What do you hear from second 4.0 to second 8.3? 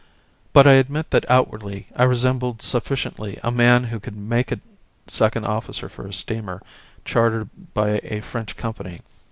make a second officer for a steamer chartered by a